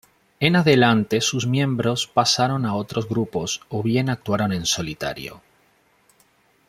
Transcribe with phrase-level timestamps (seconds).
[0.39, 5.43] En adelante sus miembros pasaron a otros grupos o bien actuaron en solitario.